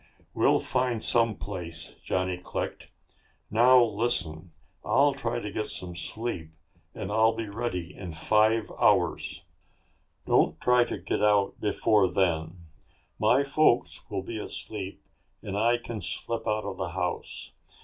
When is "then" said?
12.11-12.65